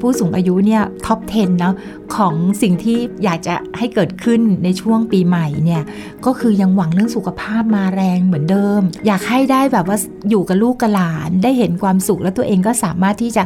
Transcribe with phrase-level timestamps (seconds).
[0.00, 1.74] ผู้สูงอายุเนี่ยท็อป 10เนาะ
[2.16, 5.82] ของสิ่งที่อยากจะให้เกิดขึ้นในช่วงปีใหม่เนี่ย
[6.26, 9.98] ก็คือยังหวังเรื่องสุขภาพมาแรงเหมือนเดิม อยากให้ได้แบบว่า
[10.30, 13.44] อยู่กับลูกกับหลาน ได้เห็นความสุขแล้วตัวเองก็สามารถที่จะ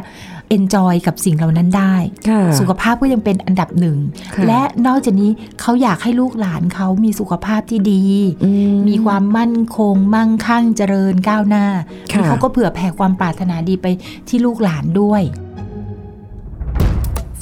[0.57, 1.95] enjoy กับสิ่งเหล่านั้นได้
[2.29, 3.97] ค่ะสุขภาพก็ยังเป็นอันดับหนึ่ง
[4.35, 5.31] ค่ะและนอกจากนี้
[5.61, 8.03] เขาอยากให้ลูกหลานเขามีสุขภาพที่ดี
[8.43, 8.51] อื
[8.89, 11.65] มีความมั่นคง มั่งคั่งเจริญก้าวหน้า
[12.13, 13.85] ค่ะเขาก็เผื่อแผ่ความปรารถนาดีไป
[14.29, 15.23] ที่ลูกหลานด้วย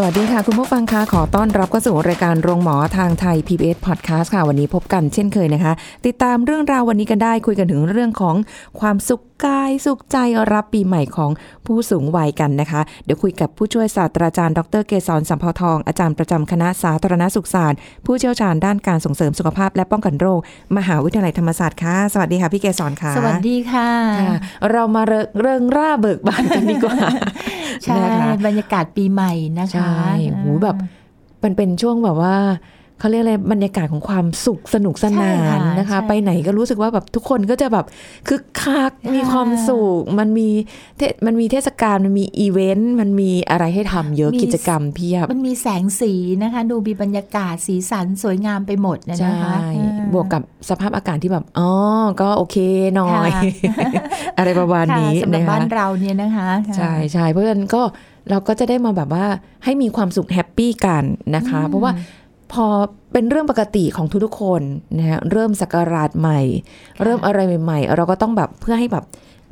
[0.00, 5.72] สวัสดีค่ะ คุณผู้ฟังคะขอต้อนรับเข้าสู่รายการโรงหมอทางไทย PBS Podcast ค่ะ วันนี้พบกันเช่นเคยนะคะ
[6.06, 8.36] ติดตามเรื่องราววันนี้กันได้คุยกันถึงเรื่องของ
[8.80, 10.16] ความสุขกายสุขใจ
[10.52, 11.30] รับปีใหม่ของ
[11.66, 20.40] ผู้สูงวัยกันนะคะ เดี๋ยวคุยกับผู้ช่วยศาสตราจารย์ดรเกษรสัมภาทอง อาจารย์ประจำคณะสาธารณสุขศาสตร์ ผู้เชี่ยวชาญด้านการส่งเสริมสุขภาพและป้องกันโรค
[20.76, 24.36] มหาวิทยาลัยธรรมศาสตร์ค่ะ สวัสดีค่ะพี่เกษรค่ะ สวัสดีค่ะค่ะ
[24.70, 26.96] เรามาเริงเริงร่าเบิกบานกันดีกว่า
[27.84, 30.76] ใช่นะคะบรรยากาศปีใหม่นะคะใช่โหแบบ
[31.42, 32.36] มันเป็นช่วงแบบว่า
[33.00, 37.86] เขาเรียกอะไรบรรยากาศของความสุขสนุกสนานนะคะ ไปไหนก็รู้สึกว่าแบบทุกคนก็จะแบบ
[38.28, 40.48] คึกคักมีความสุข มันมี
[40.96, 51.70] เทมันมีเทศกาลมันมีอีเวนต์มันมีอะไรให้ทำเยอะกิจกรรมเพียบ มันมีแสงสีนะคะ ดูมีบรรยากาศสีสันสวยงามไปหมดนะใช่นะคะอ่าบวกกับสภาพอากาศที่แบบอ๋อ
[52.20, 52.56] ก็โอเค
[52.96, 53.42] หน่อยค่ะ
[54.38, 57.82] อะไรประมาณนี้ค่ะสำหรับนะคะบ้านเราเนี่ยนะคะ ใช่ใช่เพราะฉะนั้นก็
[58.30, 59.26] เราก็จะได้มาแบบว่า
[59.64, 61.04] ให้มีความสุขแฮปปี้กัน
[61.36, 61.92] นะคะ เพราะว่า
[62.52, 62.66] พอ
[63.12, 64.62] เป็นเรื่องปกติของทุกๆคน
[64.98, 66.40] นะฮะเริ่มสักราชใหม่
[67.02, 69.04] เริ่มอะไรใหม่ๆ เราก็ต้องแบบเพื่อให้แบบ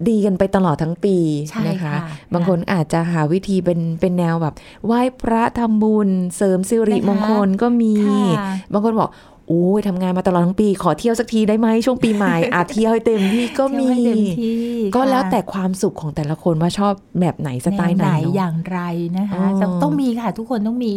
[0.09, 1.17] ดีกันไปตลอดทั้งปี
[1.51, 2.01] ใช่นะคะค่ะ
[2.35, 4.55] บางคนอาจจะหาวิธีเป็นเป็นแนวแบบ
[4.87, 9.11] ไหว้พระทำบุญ เสริมสิริมงคลก็มีค่ะบางคนบอก
[9.49, 14.57] โอ้ยทำงานมาตลอดทั้งปี ขอเที่ยวสักทีได้ไหมช่วงปีใหม่อาจเที่ยวให้เต็มที่ก็มีเที่ยวให้เต็มที่
[14.95, 18.81] ก็ค่ะแล้วแต่ความสุขของแต่ละคนว่าชอบแบบไหนสไตล์ไหนแนวเนอะอย่างไร
[19.19, 20.93] นะคะอ๋อต้องต้องมีค่ะ ทุกคนต้องมี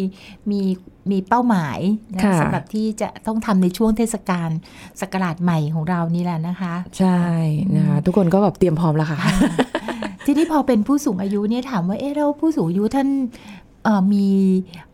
[0.52, 0.62] มี
[1.12, 1.80] มีเป้าหมาย
[2.16, 4.50] นะค่ะสำหรับที่จะต้องทำในช่วงเทศกาล
[5.02, 7.20] สกราชใหม่ของเรานี่แหละนะคะ ใช่
[7.76, 9.20] นะคะทุกคนก็แบบเตรียมพร้อมแล้วค่ะ
[10.26, 13.69] ทีนี้พอเป็นผู้สูงอายุเนี่ยถามว่าเอ๊ะเราผู้สูงอายุท่านเอ่อ
[14.14, 14.28] มี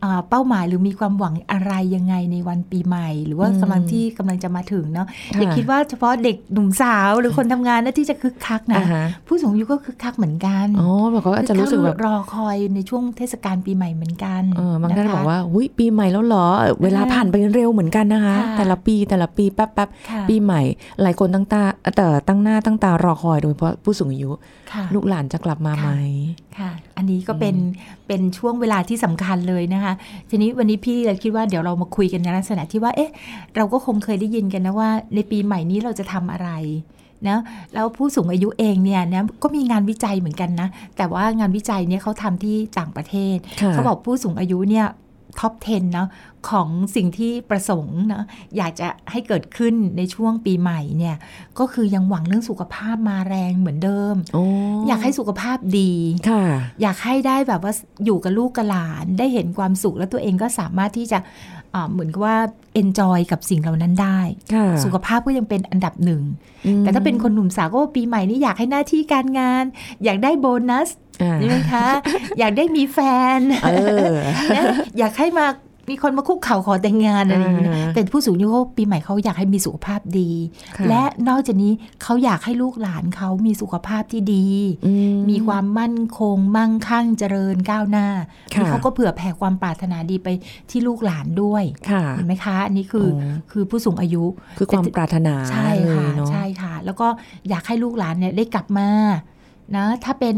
[0.01, 16.45] เอ่อเป้าหมายหรือมีความหวังอะไรยังไงในวันปีใหม่ หรือว่าอืมกำลังที่กำลังจะมาถึงเนาะค่ะอย่าคิดว่าเฉพาะเด็กหนุ่มสาวหรือคนทำงานนะที่จะคึกคักนะอ่าฮะผู้สูงอายุก็คึกคักเหมือนกันอ๋อบอกว่าอาจจะรู้สึกแบบรอคอยในช่วงเทศกาลปีใหม่เหมือนกันเออบางท่านนะคะบอกว่าหุยปีใหม่แล้วเหรอ
[16.83, 20.61] เวลาผ่านไปเร็วเหมือนกันนะคะค่ะแต่ละปีแต่ละปีแป๊บแป๊บค่ะปีใหม่
[21.01, 21.63] หลายคนตั้งตา
[21.95, 24.31] แต่ตั้งหน้าตั้งตารอคอยโดยเฉพาะผู้สูงอายุ
[24.71, 25.89] ค่ะลูกหลานจะกลับมาไหม
[26.59, 27.55] ค่ะ อันนี้ก็เป็น
[28.07, 29.93] เป็นช่วงเวลาที่สำคัญเลยนะคะ
[30.29, 33.11] ทีนี้วันนี้พี่เลยคิดว่าเดี๋ยวเรามาคุยกันในลักษณะที่ว่า เอ๊ะ
[33.55, 36.49] เราก็คงเคยได้ยินกันนะว่า ในปีใหม่นี้เราจะทำอะไร
[37.27, 37.37] นะ
[37.73, 44.85] แล้วผู้สูงอายุเองเนี่ยนะก็มีงานวิจัยเหมือนกันนะ แต่ว่างานวิจัยเนี่ยเขาทำที่ต่างประเทศค่ะเขาบอกผู้สูงอายุเนี่ย
[45.39, 46.07] ท็อป 10 เนาะ
[46.49, 48.23] ของสิ่งที่ประสงค์เนาะ
[48.57, 51.15] อยากจะให้เกิดขึ้นในช่วงปีใหม่เนี่ย
[51.59, 54.43] ก็คือยังหวังเรื่องสุขภาพมาแรงเหมือนเดิมโอ้
[54.87, 55.93] อยากให้สุขภาพดี
[56.29, 56.43] ค่ะ
[56.81, 57.73] อยากให้ได้แบบว่า
[58.05, 61.54] อยู่กับลูกกับหลานได้เห็นความสุขแล้วตัวเองก็สามารถที่จะอ่า
[61.91, 62.37] เหมือนกับว่า
[62.81, 64.19] enjoy กับสิ่งเหล่านั้นได้
[64.53, 66.21] ค่ะสุขภาพก็ยังเป็นอันดับหนึ่ง
[66.65, 69.63] อืมแต่ถ้าเป็นคนหนุ่มสาวก็ปีใหม่นี้อยากให้หน้าที่การงาน
[70.03, 70.89] อยากได้โบนัส
[71.21, 71.87] อ่าใช่ไหมคะ
[72.39, 72.99] อยากได้มีแฟ
[73.37, 73.69] นเอ
[74.11, 74.13] อ
[74.55, 74.63] นะ
[74.97, 75.47] อยากให้มา
[75.89, 80.31] มีคนมาคุกเข่าขอแต่งงานอะไรอย่างเงี้ยอ่าแต่ผู้สูงอายุเขาปีใหม่เขาอยากให้มีสุขภาพดี
[80.77, 81.73] ค่ะและนอกจากนี้
[82.03, 84.47] เขาอยากให้ลูกหลานเขามีสุขภาพที่ดี
[84.85, 84.93] อื
[85.29, 88.07] มีความมั่นคง มั่งคั่งเจริญก้าวหน้า
[88.53, 90.27] ค่ะนี่เขาก็เผื่อแผ่ความปรารถนาดีไป
[90.69, 94.23] ที่ลูกหลานด้วยค่ะเห็นไหมคะอันนี้คือออคือผู้สูงอายุ
[94.57, 97.07] คือความปรารถนาใช่เลค่ะยเนาะใช่ค่ะ แล้วก็
[97.49, 98.89] อยากให้ลูกหลานเนี่ยได้กลับมา
[99.75, 100.35] นะถ้าเป็น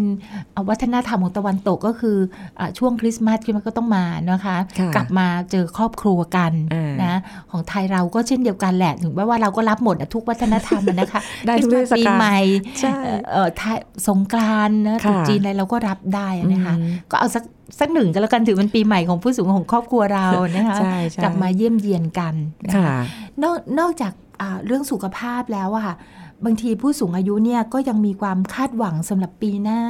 [0.52, 2.18] เอ่อวัฒนธรรมของตะวันตกก็คือ
[2.60, 7.16] อะช่วงคริสต์มาสคริสต์มาสก็ต้องมานะคะค่ะกลับมาเจอครอบครัวกันอ่านนะ
[7.52, 12.38] ของไทยเราก็เช่นเดียวกันแหละถึงแม้ว่าเราก็รับหมดอะทุกวัฒนธรรมอะนะคะได้ทุกคริสต์มาสเทศกาลปีใหม่
[12.80, 17.44] ใช่เอ่อเอ่อไทยสงกรานต์นะค่ะตรุษจีนอะไรเราก็รับได้นะคะอืมก็เอาสัก
[17.80, 22.34] สักหนึ่งก็แล้วกันถือเป็นปีใหม่ของผู้สูงอายุของครอบครัวเรานะคะใช่ใช่กลับมาเยี่ยมเยียนกัน
[22.68, 22.98] นะคะค่ะ
[23.44, 25.96] นอกนอกจากอ่าเรื่องสุขภาพแล้วอะค่ะ
[26.46, 29.82] บางทีผู้สูงอายุเนี่ยก็ยังมีความคาดหวังสำหรับปีหน้า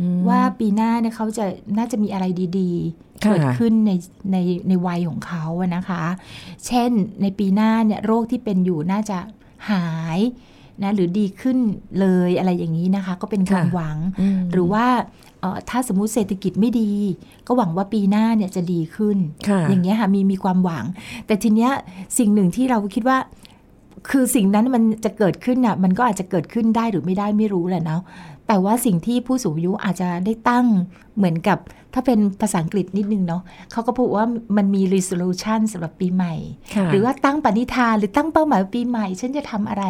[0.00, 1.44] อืมว่าปีหน้าเนี่ยเขาจะ
[1.78, 2.24] น่าจะมีอะไร
[2.58, 3.92] ดีๆค่ะเกิดขึ้นใน
[4.32, 4.36] ใน
[4.68, 6.04] ในวัยของเขาอะนะคะ
[6.66, 6.90] เช่น
[7.22, 9.18] ในปีหน้าเนี่ยโรคที่เป็นอยู่น่าจะ
[9.70, 9.86] หา
[10.18, 10.20] ย
[10.82, 11.58] นะหรือดีขึ้น
[12.00, 14.86] เลยอะไรอย่างนี้นะคะ ก็เป็นความค่ะหวังอืมหรือว่า
[15.40, 16.90] เอออถ้าสมมุติเศรษฐกิจไม่ดี
[17.46, 19.18] ก็หวังว่าปีหน้าเนี่ยจะดีขึ้น
[19.48, 20.84] ค่ะอย่างเงี้ยค่ะมีมีความหวัง
[21.26, 21.72] แต่ทีเนี้ย
[22.18, 23.18] สิ่งหนึ่งที่เราคิดว่า
[24.10, 28.02] คือสิ่งนั้นมันจะเกิดขึ้นน่ะมันก็อาจจะเกิดขึ้นได้หรือไม่ได้ไม่รู้แหละเนาะ
[28.46, 30.66] แต่ว่าสิ่งที่ผู้สูงอายุอาจจะได้ตั้ง
[31.16, 31.58] เหมือนกับ
[31.98, 34.24] ถ้าเป็นภาษาอังกฤษนิดนึงเนาะเขาก็พูดว่า
[34.56, 36.34] มันมี resolution สำหรับปีใหม่
[36.74, 39.84] ค่ะหรือว่าตั้งปณิธานหรือตั้งเป้าหมายว่าปีใหม่ ฉันจะทำอะไร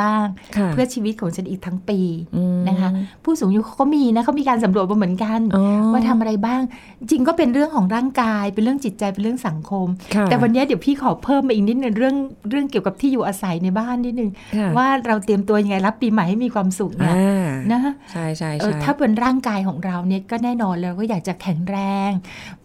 [0.00, 0.26] บ้าง
[0.56, 2.00] ค่ะเพื่อชีวิตของฉันอีกทั้งปี
[2.36, 2.90] อืมนะคะ
[3.24, 6.62] ผู้สูงอายุเขาก็มีนะเขามีการสำรวจมาเหมือนกันอ๋อว่าทำอะไรบ้าง
[7.10, 12.16] จริงก็เป็นเรื่องของร่างกาย เป็นเรื่องจิตใจเป็นเรื่องสังคมค่ะแต่วันนี้เดี๋ยวพี่ขอเพิ่มมาอีกนิดนึงเรื่อง
[12.50, 17.80] เรื่องเกี่ยวกับที่อยู่อาศัยในบ้านนิดนึงค่ะว่าเราเตรียมตัวยังไงรับปีใหม่ให้มีความสุขเนี่ยอ่านะ
[18.10, 21.78] ใช่ใช่เออใช่ถ้าเป็นร่างกายของเราเนี่ยก็แน่นอนเราก็อยากจะแข็งแร
[22.08, 22.10] ง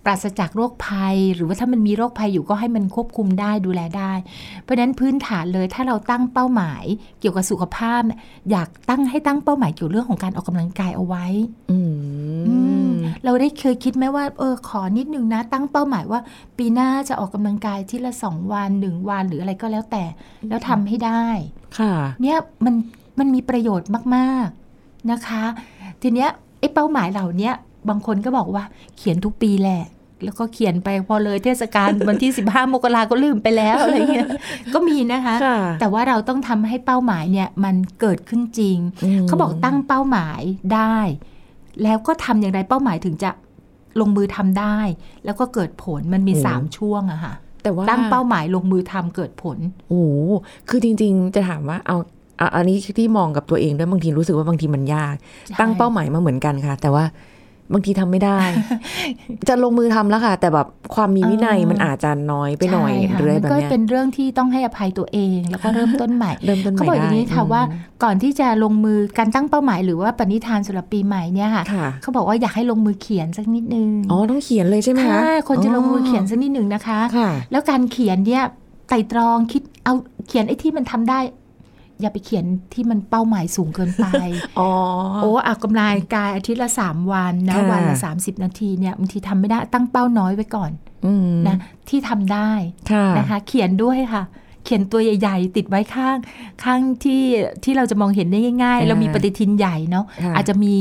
[0.06, 4.13] ปราศจากโรคภัย หรือว่าถ้ามันมีโรคภัยอยู่ก็ให้มันควบคุมได้ดูแลได้
[4.63, 6.84] เพราะฉะนั้นพื้นฐานเลยถ้าเราตั้งเป้าหมาย
[7.19, 8.19] เกี่ยวกับสุขภาพเนี่ย
[8.51, 11.25] อยากตั้งให้ตั้งเป้าหมายเกี่ยวเรื่องของการออกกำลังกายเอาไว้
[11.72, 11.78] อื
[12.48, 12.56] อื
[12.89, 12.94] มม
[13.24, 16.19] เราได้เคยคิดไหมว่า เออขอนิดนึงนะ ตั้งเป้าหมายว่า
[16.57, 20.04] ปีหน้าจะออกกำลังกายที่ละสองวันหนึ่งวันหรืออะไรก็แล้วแต่
[20.50, 21.25] แล้วทำให้ได้
[21.80, 22.75] ค่ะ เนี่ยมัน
[23.19, 24.48] มันมีประโยชน์มาก
[24.80, 25.44] ๆนะคะ
[26.01, 26.30] ทีเนี้ย
[26.60, 27.54] ไอ้เป้าหมายเหล่าเนี้ย
[27.89, 28.63] บางคนก็บอกว่า
[28.98, 29.84] เขียนทุกปีแหละ
[30.24, 34.30] แล้วก็เขียนไปพอเลยเทศกาลวันที่ 15 มกราก็ลืมไปแล้วอะไรเงี้ย
[34.74, 40.42] ก็มีนะคะค่ะแต่ว่าเราต้องทำให้เป้าหมายเนี่ยมันเกิดขึ้นจริงอืมเขาบอกตั้งเป้าหมาย
[40.74, 40.98] ได้
[41.84, 43.31] แล้วก็ทำอย่างไรเป้าหมายถึงจะ
[44.00, 44.78] ลงมือทำได้
[45.25, 47.33] แล้วก็เกิดผลมันมีสามช่วงอะค่ะ
[47.63, 49.57] แต่ว่าตั้งเป้าหมายลงมือทำเกิดผล
[49.88, 50.31] โอ้โห
[50.69, 51.98] คือจริง ๆ จะถามว่าเอา
[52.40, 55.16] อะอันนี้ที่มองกับตัวเองด้วยบางทีรู้สึกว่าบางทีมันยาก
[55.48, 57.04] ใช่ตั้งเป้าหมายมาเหมือนกันค่ะ แต่ว่า
[57.74, 58.40] บางทีทำไม่ได้
[59.48, 67.62] จะลงมือทำแล้วค่ะ แต่แบบความมีวินัยเออมันอาจจะน้อยไปหน่อยใช่ค่ะหรืออะไรมันแบบก็เนี้ยเป็นเรื่องที่ต้องให้อภัยตัวเอง แล้วก็เริ่มต้นใหม่เริ่มต้นใหเขาม่บอกอได้ย่างนี้ค่ะอืมว่า
[68.04, 78.44] ก่อนที่จะลงมือการตั้งเป้าหมายหรือว่าปณิธานสำหรับปีใหม่เนี่ยค่ะค่ะเขาบอกว่าอยากให้ลงมือเขียนสักนิดนึงอ๋อต้องเขียนเลยใช่ไหมคะค่ะคนจะลงมือเขียนสักนิดหนึ่งนะคะค่ะแล้วการเขียนเนี่ย
[78.90, 79.94] ไต่ตรองคิดเอา
[80.28, 81.19] เขียนไอ้ที่มันทำได้
[82.02, 84.06] อย่าไปเขียนที่มันเป้าหมายสูงเกินไป
[84.60, 84.72] อ๋อ
[85.22, 90.72] โอ้ออกกำลังกายอาทิตย์ละสามวันนะค่ะวันละสามสิบนาทีเนี่ยบางทีทำไม่ได้ตั้งเป้าน้อยไว้ก่อน
[91.06, 91.56] อืมนะ
[91.90, 92.52] ที่ทำได้
[92.92, 94.24] ค่ะนะคะ เขียนด้วยค่ะ
[94.64, 96.18] เขียนตัวใหญ่ๆ ติดไว้ข้าง
[96.64, 97.24] ข้างที่
[97.64, 100.74] ที่เราจะมองเห็นได้ง่ายๆอ่าเรามีปฏิทินใหญ่เนาะค่ะอาจจะมี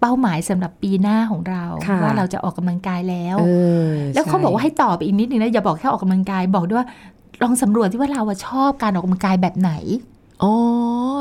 [0.00, 3.44] เป้าหมายสำหรับปีหน้าของเราค่ะว่าเราจะออกกำลังกายแล้วเอ
[3.86, 6.88] อแล้วเขาใช่บอกว่าให้ตอบอีกนิดนึงนะอย่าบอกแค่ออกกำลังกายบอกด้วยว่า
[7.42, 10.13] ลองสำรวจที่ว่าเราอะชอบการออกกำลังกายแบบไหนอ๋อ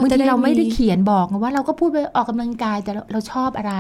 [0.02, 3.74] บางจะทีเราไม่ได้มีเขียนบอกนะว่า เราก็พูดไปออกกำลังกายแต่เราเราชอบอะไร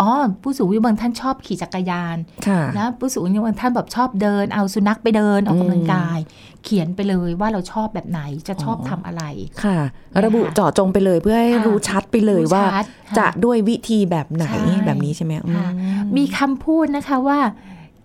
[0.00, 0.10] อ๋อ
[0.42, 2.16] ผู้สูงอายุบางท่านชอบขี่จักรยาน
[2.46, 6.18] ค่ะนะผู้สูงอายุบางท่านแบบชอบเดิน เอาสุนัขไปเดินออกกำลังกาย
[6.64, 9.22] เขียนไปเลยว่าเราชอบแบบไหนจะชอบอ๋อทำอะไร
[9.64, 9.78] ค่ะ
[10.24, 15.68] ระบุเจาะจงไปเลยเพื่อให้ค่ะรู้ชัดไปเลยรู้ว่าชัดค่ะจะด้วยวิธีแบบไหนใช่แบบนี้ใช่ไหมอืมค่ะ
[16.16, 17.38] มีคำพูดนะคะว่า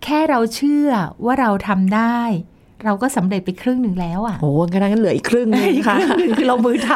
[0.04, 0.90] แค่เราเชื่อ
[1.26, 2.20] ว่าเราทำได้
[2.86, 6.90] เราก็สำเร็จไปครึ่งหนึ่งแล้วอะโอ้งั้นเหลืออีกครึ่งนึงค่ะอีกครึ่งคือลงมือท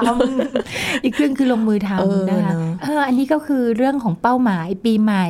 [0.49, 5.27] ำอีกครึ่งคือลงมือเออทำนะคะเนอะเอออันนี้ก็คือเรื่องของเป้าหมายปีใหม่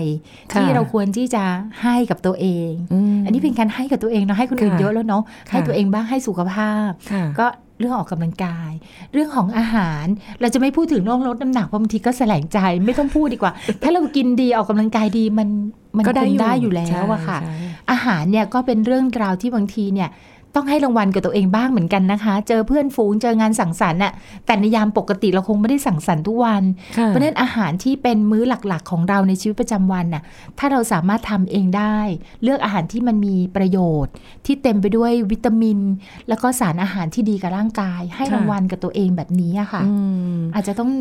[0.54, 1.44] ค่ะที่เราควรที่จะ
[1.82, 2.72] ให้กับตัวเอง
[3.16, 7.48] มอันนี้เป็นการให้กับตัวเองเนาะให้คนอื่นค่ะเยอะแล้วเนาะค่ะให้ตัวเองบ้างให้สุขภาพค่ะก็
[7.80, 8.72] เรื่องออกกำลังกาย
[9.14, 10.06] เรื่องของอาหาร
[10.42, 13.52] เราจะไม่พูดถึงเรื่องลดน้ำหนักเพราะบางทีก็แสลงใจไม่ต้องพูดดีกว่า
[13.84, 15.50] ถ้าเรากินดีออกกำลังกายดีมัน
[15.98, 20.10] มันก็ได้คงอยู่ได้อยู่แล้วอะค่ะใช่ใช่อาหารเนี่ยก็เป็นเรื่องราวที่บางทีเนี่ย
[20.58, 24.14] ต้องให้รางวัลกับตัวเองบ้างเหมือนกันนะคะ เจอเพื่อนฝูงเจองานสังสรรค์น่ะ
[24.46, 26.64] แต่ในยามปกติเราคงไม่ได้สังสรรค์ทุกวัน
[26.98, 30.24] ค่ะเพราะฉะนั้นอาหารที่เป็นมื้อหลักๆ ของเราในชีวิตประจำวันน่ะ
[30.60, 31.98] ถ้าเราสามารถทำเองได้
[32.44, 34.14] เลือกอาหารที่มันมีประโยชน์
[34.46, 35.80] ที่เต็มไปด้วยวิตามิน
[36.30, 39.94] แล้วก็สารอาหารที่ดีกับร่างกาย ให้ค่ะรางวัลกับตัวเองแบบนี้อะค่ะอื
[40.36, 40.92] มอาจจะต้อง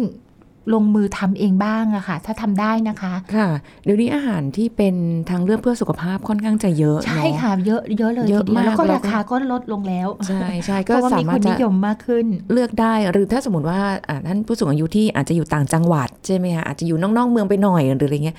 [0.74, 3.48] ลงมือทำเองบ้างอะค่ะ ถ้าทำได้นะคะ ค่ะ
[3.84, 4.94] เดี๋ยวนี้อาหารที่เป็น
[5.30, 18.36] ทางเลือกเพื่อสุขภาพค่อนข้างจะเยอะใช่เนาะค่ะ เยอะเยอะเลยเยอะทีเดียวมากแล้วก็แล้วราก็คาก็ลดลงแล้ว ใช่ใช่เพก็ราะว่าสามีมาครถนจะนิยมมากขึ้น เลือกได้หรือถ้าสมมติว่าอ่าท่านผู้สูงอายุที่อาจจะอยู่ต่างจังหวัดใช่ไหมคะอาจจะอยู่นอกๆเมืองไปหน่อยหรืออะไรเงี้ย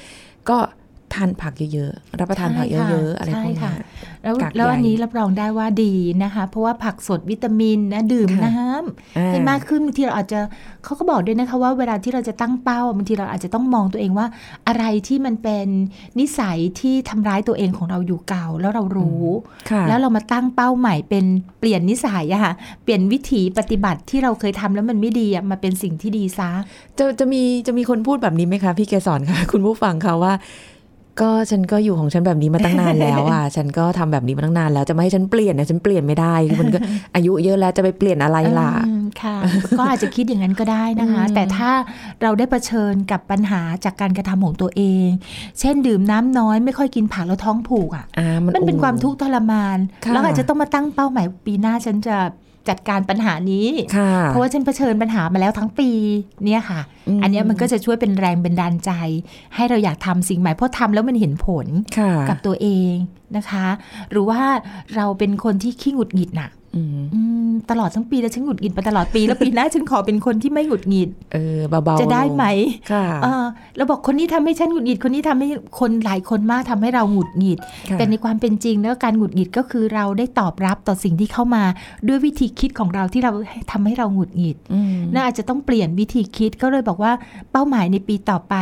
[0.49, 0.57] ก็
[1.13, 3.73] ทานผักเยอะๆ รับประทานผักเยใช่อะค่ะๆ อะไรพวกใช่นี้ค่ะ
[4.23, 5.93] แล้วกากใยแล้วอันนี้รับรองได้ว่าดี
[6.23, 10.39] นะคะ เพราะว่าผักสดวิตามินนะดื่มค่ะน้ำให้มากขึ้นบางทีเราอาจจะ
[10.83, 14.27] เขาก็บอกด้วยนะคะว่าเวลาที่เราจะตั้งเป้าบางทีเราอาจจะต้องมองตัวเองว่า
[14.67, 15.67] อะไรที่มันเป็น
[16.19, 19.25] นิสัยที่ทำร้ายตัวเองของเราอยู่เก่าแล้วเรารู้
[19.69, 21.25] ค่ะแล้วเรามาตั้งเป้าใหม่เป็น
[21.59, 26.49] เปลี่ยนนิสัยอะค่ะเปลี่ยนวิถีปฏิบัติที่เราเคยทำแล้วมันไม่ดีอะมาเป็นสิ่งที่ดีซะ
[26.97, 30.33] จะจะมีจะมีคนพูดแบบนี้ไหมคะพี่เกสรคะคุณผู้ฟังคะว่า
[31.21, 36.79] ก็ฉันก็อยู่ของฉันแบบนี้มาตั้งนานแล้วอะฉันก็ทำแบบนี้มาตั้งนานแล้วจะไม่ให้ฉันเปลี่ยนเนี่ยฉันเปลี่ยนไม่ได้คือมันก็
[37.15, 39.35] อายุเยอะแล้วจะไปเปลี่ยนอะไรล่ะอืมค่ะ
[39.77, 41.71] ก็อาจจะคิดอย่างนั้นก็ได้นะคะอืมแต่ถ้า
[42.21, 45.07] เราได้เผชิญกับปัญหาจากการกระทำของตัวเอง
[45.59, 52.17] เช่นดื่มน้ำน้อยไม่ค่อยกินผักแล้วท้องผูกอะอ่ามันมันเป็นโอ้ความทุกข์ทรมานค่ะแล้วอาจจะต้องมาตั้งเป้าหมายปีหน้าฉันจะ
[52.69, 55.89] จัดการปัญหานี้ค่ะเพราะว่าฉันเผชิญปัญหามาแล้วทั้งปี
[56.45, 58.91] เนี่ยค่ะอืมอันเนี้ยมันก็จะช่วยเป็นแรงบันดาลใจ
[59.55, 62.93] ให้เราอยากทำสิ่งใหม่เพราะทำแล้วมันเห็นผลค่ะกับตัวเอง
[63.37, 63.67] นะคะ
[64.11, 64.41] หรือว่า
[64.95, 66.66] เราเป็นคนที่ขี้หงุดหงิดน่ะอืมอืม
[67.71, 72.51] ตลอดทั้งปีแล้วฉันหงุดหงิดมาตลอดปีแล้วปีหน้าฉันขอเป็นคนที่ไม่หงุดหงิด เออเบาๆจะได้ไหมล
[72.87, 73.45] งค่ะเออ
[73.77, 75.47] เราบอกคนนี้ทำให้ฉันหงุดหงิดคนนี้ทำให้
[75.79, 81.63] คนหลายคนมากทำให้เราหงุดหงิดค่ะแต่ในความเป็นจริงแล้วการหงุดหงิดก็คือเราได้ตอบรับต่อสิ่งที่เข้ามา
[82.07, 83.31] ด้วยวิธีคิดของเราที่เรา
[83.71, 87.11] ทำให้เราหงุดหงิดอืมน่าอาจจะต้องเปลี่ยนวิธีคิดก็เลยบอกว่า
[87.51, 88.55] เป้าหมายในปีต่อไป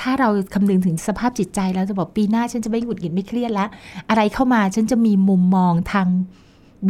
[0.00, 3.66] ถ้าเราคำนึงถึงสภาพจิตใจแล้วจะบอกปีหน้าฉันจะไม่หงุดหงิดไม่เครียดละ
[4.08, 6.08] อะไรเข้ามาฉันจะมีมุมมองทาง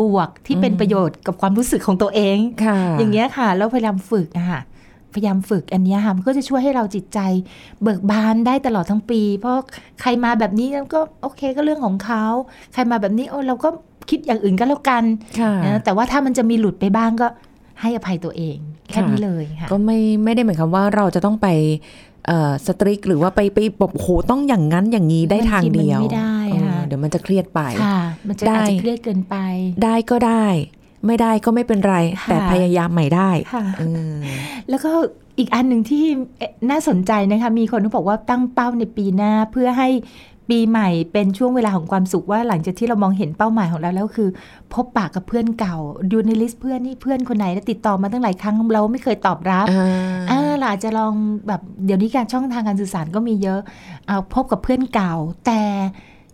[0.00, 4.61] บวกที่เป็นประโยชน์กับความรู้สึกของตัวเองค่ะอย่างเงี้ยค่ะ แล้วพยายามฝึกอะค่ะ
[5.14, 7.18] พยายามฝึกอันเนี้ยค่ะมันก็จะช่วยให้เราจิตใจ
[7.82, 9.54] เบิกบานได้ตลอดทั้งปี เพราะ
[10.00, 12.25] ใครมาแบบนี้ก็โอเคก็เรื่องของเขา
[12.72, 13.68] ใครมาแบบนี้โอ้เราก็
[14.11, 15.04] คิดอย่างอื่นก็แล้วกัน
[15.40, 17.28] ค่ะนะแต่ว่าถ้ามันจะมีหลุดไปบ้างก็
[17.80, 18.56] ให้อภัยตัวเอง
[18.90, 21.49] แค่ค่ะนี้เลยค่ะก็ไม่ไม่ได้หมายความว่าเราจะต้องไป
[22.26, 29.37] เอ่อสตริกหรือว่าไปไปแบบโหต้องอย่างนั้นอย่างนี้ได้ทางเดียวบางทีมันไม่ได้เออค่ะเดี๋ยวมันจะเครียดไปค่ะมันจะได้อาจจะเครียดเกินไป
[29.84, 30.46] ได้ก็ได้
[31.06, 33.82] ไม่ได้ก็ไม่เป็นไรค่ะแต่พยายามใหม่ได้ค่ะเอ
[34.12, 34.14] อ
[34.68, 34.90] แล้วก็
[35.38, 36.04] อีกอันหนึ่งที่
[36.38, 39.88] เอ๊ะน่าสนใจนะคะ มีคนที่บอกว่าตั้งเป้าในปีหน้าเพื่อให้
[40.50, 44.28] ปีใหม่เป็นช่วงเวลาของความสุขว่าหลังจากที่เรามองเห็นเป้าหมายของเราแล้วคือ
[44.72, 45.76] พบปากกับเพื่อนเก่า
[46.12, 49.87] ดูในลิสต์เพื่อนนี่เพื่อนคนไหนแล้วติดต่อมาตั้งหลายครั้งเราไม่เคยตอบรับอ่า
[50.30, 51.14] อ่าเราอาจจะลอง
[51.49, 53.61] แบบเดี๋ยวนี้การช่องทางการสื่อสารก็มีเยอะ
[54.06, 55.14] เอาพบกับเพื่อนเก่า
[55.46, 55.61] แต่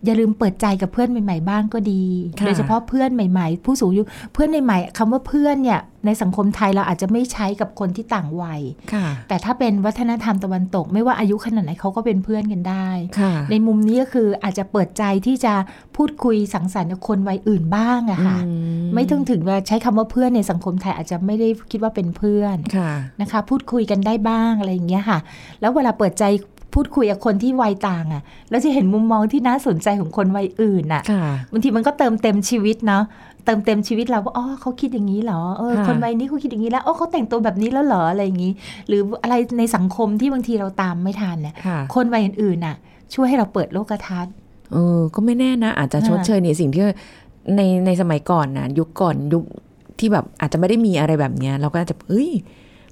[0.05, 2.03] อย่าลืมเปิดใจกับเพื่อนใหม่ ๆ บ้างก็ดี
[2.39, 4.03] ค่ะโดยเฉพาะเพื่อนใหม่ ๆ ผู้สูงอายุ
[4.33, 8.61] เพื่อนใหม่ๆคำว่าเพื่อนเนี่ยในสังคมไทยเราอาจจะไม่ใช้กับคนที่ต่างวัย
[8.93, 12.89] ค่ะแต่ถ้าเป็นวัฒนธรรมตะวันตก ไม่ว่าอายุขนาดไหนเขาก็เป็นเพื่อนกันได้
[13.19, 15.53] ค่ะในมุมนี้ก็คืออาจจะเปิดใจที่จะ
[15.95, 18.51] พูดคุยสังสรรค์กับคนวัยอื่นบ้างอะค่ะอื
[18.95, 22.91] ไม่ต้องถึงว่าใช้คำว่าเพื่อนในสังคมไทยอาจจะไม่ได้คิดว่าเป็นเพื่อนค่ะ
[23.21, 25.19] นะคะ พูดคุยกันได้บ้างอะไรอย่างเงี้ยค่ะ
[25.61, 26.25] แล้วเวลาเปิดใจ
[26.79, 33.03] พูดคุยกับคนที่วัยต่างอะ่ะ แล้วจะเห็นมุมมองที่น่าสนใจของคนวัยอื่นอะค่ะบางทีมันก็เติมเต็มชีวิตเนาะ
[33.45, 38.51] เติมเต็มชีวิตเราว่าอ๋อเขาคิดอย่างนี้เหรอเออค่ะคนวัยนี้เขาคิดอย่างนี้แล้วอ๋อเขาแต่งตัวแบบนี้แล้วเหรออะไรอย่างนี้
[38.87, 42.75] หรืออะไรในสังคมที่บางทีเราตามไม่ทันเนี่ยค่ะคนวัยอื่นๆน่ะ
[43.13, 44.33] ช่วยให้เราเปิดโลกทัศน์
[44.73, 46.83] เออ ก็ไม่แน่นะ อาจจะค่ะชดเชยในสิ่งที่
[47.55, 49.43] ในในสมัยก่อนนะยุคก่อนยุค
[49.99, 52.29] ที่แบบอาจจะไม่ได้มีอะไรแบบเนี้ย เราก็อาจจะเอ้ย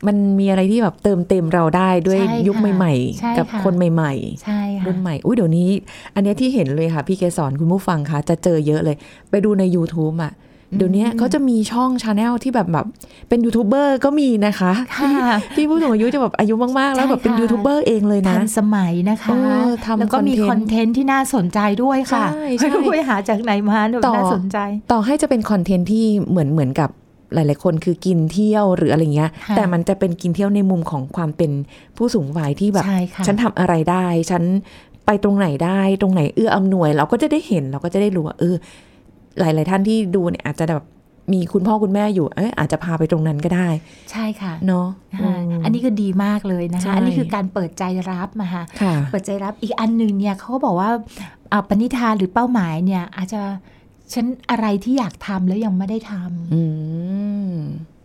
[0.08, 4.14] มันมีอะไรที่แบบเติมเต็มเราได้ด้วยใช่ค่ะยุคใหม่ใช่ๆกับค่ะคนใหม่
[4.44, 5.70] ใช่ๆค่ะรุ่นใหม่อุ้ยเดี๋ยวนี้
[6.16, 8.96] อันเนี้ยที่เห็นเลยค่ะ พี่เกสรคุณผู้ฟังคะจะเจอเยอะเลย
[9.30, 10.34] ไปดูใน YouTube อะ
[10.78, 12.86] เดี๋ยวนี้เขาจะมีช่อง channel ที่แบบแบบ
[13.30, 15.12] เป็นยูทูบเบอร์ก็มีนะคะค่ะ
[15.56, 19.36] ที่ผู้สูงอายุจะแบบอายุมาก ๆ แล้วแบบเป็นใช่ค่ะยูทูบเบอร์เองเลยนะทันสมัยนะคะเอ
[19.68, 24.58] อทำแล้วก็มีคคออนนเทเทนต์นต์ที่น่าสนใจด้วยค่ะใช่ใช่ไม่รู้ไปหาจากไหนมาแบบต่อน่าสนใจ
[24.92, 26.90] ต่อให้จะเป็นคอนเทนต์ที่เหมือนเหมือนกับ
[27.34, 31.52] หลาย ๆ คนคือกินเที่ยวหรืออะไรเงี้ยค่ะแต่มันจะเป็นกินเที่ยวในมุมของความเป็น
[31.98, 34.44] ผู้สูงวัยที่แบบใช่ค่ะฉันทำอะไรได้ ฉัน
[35.06, 38.56] ไปตรงไหนได้ ตรงไหนเอื้ออำนวย เราก็จะได้เห็นเราก็จะได้รู้ว่าเออ
[39.40, 40.84] หลาย ๆ ท่านที่ดูเนี่ยอาจจะแบบ
[41.34, 43.70] มีคุณพ่อคุณแม่อยู่เอ้ยอาจจะพาไปตรงนั้นก็ได้
[44.12, 44.88] ใช่ค่ะเนาะ
[45.22, 50.90] อ่าอันนี้ก็ดีมากเลยนะใช่คะอันนี้คือการเปิดใจรับมาค่ะค่ะเปิดใจรับอีกอันหนึ่งเนี่ยเขาก็บอกว่า
[51.52, 53.42] อ่าปณิธานหรือเป้าหมายเนี่ยอาจจะ
[54.14, 56.62] ฉันอะไรที่อยากทำแล้วยังไม่ได้ทำอื
[57.52, 57.54] ม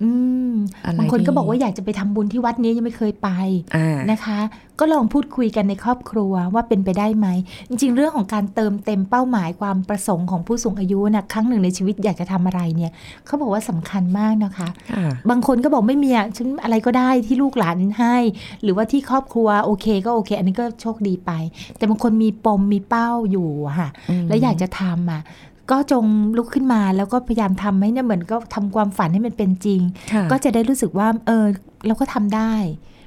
[0.03, 0.11] อื
[0.53, 0.55] ม
[0.85, 3.29] อะไรบางคนก็ดีบอกว่าอยากจะไปทำบุญที่วัดนี้ยังไม่เคยไป
[3.77, 4.39] อ่านะคะ
[4.81, 7.27] ก็ลองพูดคุยกันในครอบครัวว่าเป็นไปได้ไหม
[7.69, 12.93] จริง ๆ เรื่องของการเติมเต็มเป้าหมายความประสงค์ของผู้สูงอายุนะครั้งหนึ่งในชีวิตอยากจะทำอะไรเนี่ย
[13.27, 18.17] เขาบอกว่าสำคัญมากนะคะค่ะบางคนก็บอกไม่มีอะฉันอะไรก็ได้ที่ลูกหลานให้
[18.63, 21.31] หรือว่าที่ครอบครัวโอเคก็โอเค อันนี้ก็โชคดีไป
[21.77, 25.23] แต่บางคนมีปมมีเป้าอยู่อะค่ะอืมแล้วอยากจะทำอะ
[25.71, 26.05] ก็จง
[26.37, 29.81] ลุกขึ้นมาแล้วก็พยายามทำให้เนี่ยเหมือนก็ทำความฝันให้มันเป็นจริง
[30.13, 31.45] ค่ะก็จะได้รู้สึกว่าเออ
[31.87, 32.53] เราก็ทำได้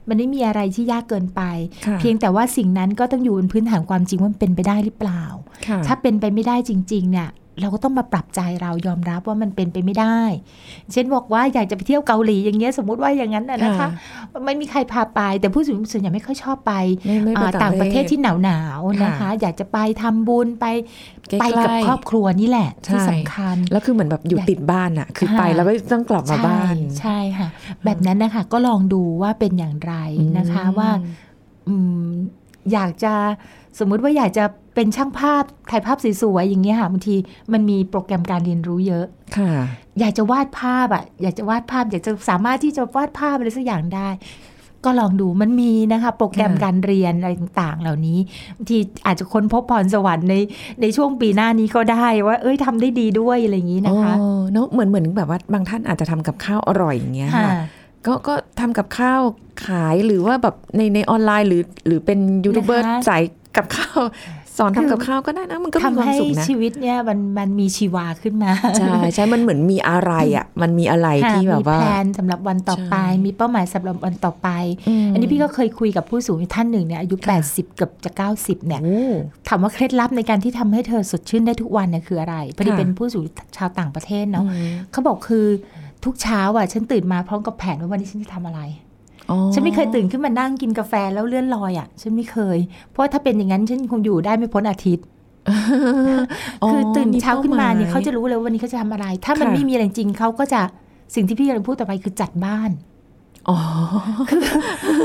[0.07, 1.41] มันไม่มีอะไรที่ยากเกินไป
[1.85, 5.24] ค่ะเพียงแต่ว่าสิ่งนั้นก็ต้องอยู่บนพื้นฐานความจริงว่ามันเป็นไปได้หรือเปล่า
[5.67, 7.29] ค่ะถ้าเป็นไปไม่ได้จริง ๆ เนี่ย
[7.62, 10.19] เราก็ต้องมาปรับใจเรายอมรับว่ามันเป็นไปไม่ได้
[10.91, 13.88] เช่นบอกว่าอยากจะไปเที่ยวเกาหลีอย่างเงี้ยสมมติว่าอย่างนั้นน่ะนะคะ
[14.45, 16.74] ไม่มีใครพาไป แต่ผู้สูงส่วนใหญ่ไม่ค่อยชอบไป
[17.05, 20.65] ไม่ไม่ไปอ่าต่าต่างงปประระเทเทศศที่หนาวหนาวๆนะคะค่ะอยากจะไปทำบุญไป
[21.29, 27.47] ใกล้ๆไปกับครอบครัวนี่แหละที่ใช่สำคัญ แล้วคือเหมือนแบบอยู่อยากติดบ้านอะคือค่ะไปแล้วก็ต้องกลับมาบ้านใช่ใช่ค่ะ
[27.85, 29.93] แบบนั้นนะคะก็ลองดูว่าเป็นอย่างไร
[30.38, 30.89] นะคะอืมว่า
[31.67, 32.09] อืม
[32.74, 33.13] อยากจะ
[33.79, 37.15] สมมุติว่าอยากจะเป็นช่างภาพถ่ายภาพสวยๆอย่างเงี้ยค่ะบางที
[37.53, 39.05] มันมีโปรแกรมการเรียนรู้เยอะ
[39.38, 39.51] ค่ะ
[40.00, 44.10] อยากจะวาดภาพอะอยากจะวาดภาพ อยากจะสามารถที่จะวาดภาพอะไรสักอย่างได้
[44.86, 48.17] ก็ลองดูมันมีนะคะ โปรแกรมค่ะการเรียนอะไรต่างๆ เหล่านี้
[48.58, 50.36] บางทีอาจจะค้นพบพรสวรรค์ใน
[50.82, 57.51] ในช่วงปีหน้านี้ก็ได้ว่าเอ้ยทำได้ดีด้วยอะไรอย่างนี้นะคะอ๋อเนอะเหมือนเหมือนแบบว่าบางท่านอาจจะทำกับข้าวอร่อยอย่างเงี้ยค่ะค่ะ
[58.05, 59.22] ก็ก็ทำกับข้าว
[59.65, 63.24] ขายหรือว่าแบบในในออนไลน์หรือหรือเป็นยูทูบเบอร์นะคะสาย
[63.57, 64.00] กับข้าว
[64.57, 74.47] สอนทำกับข้าวก็ได้นะมันก็มีคทำวามให้สุขนะชีวิตเนี่ยมันมันมีชีวาขึ้นมาใช่ใช่มันเหมือนมีอะไรอะมันมีอะไรค่ะที่แบบว่ามีแพลนสำหรับวันต่อไปใช่มีเป้าหมายสำหรับวันต่อไป
[75.05, 79.03] มอันนี้พี่ก็เคยคุยกับผู้สูงอายุท่านหนึ่งเนี่ยอายุค่ะ80เกือบจะ 90 เนี่ยโอ้
[79.47, 85.45] ถามว่าเคล็ดลับในการที่ทำให้เธอสดชื่นได้ทุกวันเนี่ยคืออะไรพอดีค่ะเป็นผู้สูงอายุชาวต่างประเทศเนาะอืมเขาบอกคือ
[86.03, 88.85] ทุกเช้าอะฉันตื่นมาพร้อมกับแผนว่าวันนี้ฉันจะทำอะไรอ๋อ
[89.53, 92.58] ฉันไม่เคยตื่นขึ้นมานั่งกินกาแฟแล้วเลื่อนลอยอะ ฉันไม่เคย
[92.89, 95.05] เพราะว่าถ้าเป็นอย่างนั้นฉันคงอยู่ได้ไม่พ้นอาทิตย์
[96.67, 100.62] คือตื่นเช้าขึ้นมาเนี่ยเขาจะรู้เลยว่าวันนี้เขาจะทำอะไร ถ้ามันค่ะไม่มีอะไรจริงเขาก็จะ
[101.15, 102.72] สิ่งที่พี่กำลังพูดต่อไปคือจัดบ้าน
[103.50, 103.58] อ๋อ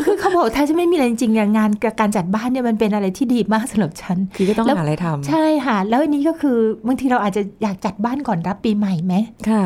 [0.05, 1.71] คือเขาบอกถ้าฉันไม่มีอะไรจริงๆอะงาน
[2.01, 6.57] การจัดบ้านเนี่ยมันเป็นอะไรที่ดีมากสำหรับฉันคือก็ต้องแล้วหาอะไรทำใช่ค่ะ แล้วอันนี้ก็คือ
[6.87, 9.15] บางทีเราอาจจะอยากจัดบ้านก่อนรับปีใหม่ไหม
[9.51, 9.65] ค่ะ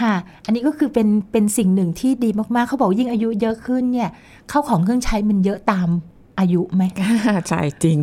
[0.00, 0.14] ค่ะ
[0.44, 4.10] อันนี้ก็คือเป็นเป็นสิ่งหนึ่งที่ดีมากๆเขาบอกยิ่งอายุเยอะขึ้นเนี่ย
[4.50, 5.88] เข้าของเครื่องใช้มันเยอะตาม
[6.38, 6.82] อายุไหม
[7.48, 7.98] ใช่จริง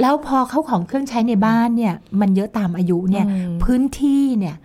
[0.00, 4.56] แล้วพอเข้าของเครื่องใช้ในบ้านเนี่ย มันเยอะตามอายุเนี่ยอืมพื้นที่เนี่ย